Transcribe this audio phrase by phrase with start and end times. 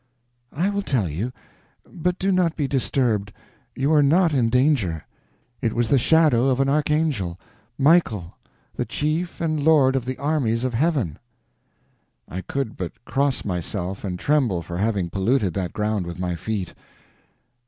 [0.51, 1.31] "I will tell you,
[1.85, 3.31] but do not be disturbed;
[3.75, 5.05] you are not in danger.
[5.61, 8.35] It was the shadow of an archangel—Michael,
[8.73, 11.19] the chief and lord of the armies of heaven."
[12.27, 16.73] I could but cross myself and tremble for having polluted that ground with my feet.